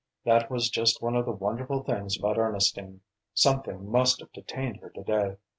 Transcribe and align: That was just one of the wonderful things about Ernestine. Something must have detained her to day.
That 0.25 0.49
was 0.49 0.71
just 0.71 1.03
one 1.03 1.15
of 1.15 1.25
the 1.25 1.31
wonderful 1.31 1.83
things 1.83 2.17
about 2.17 2.39
Ernestine. 2.39 3.01
Something 3.35 3.87
must 3.91 4.19
have 4.21 4.31
detained 4.31 4.77
her 4.77 4.89
to 4.89 5.03
day. 5.03 5.37